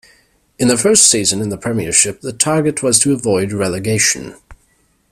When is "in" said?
0.57-0.67, 1.41-1.49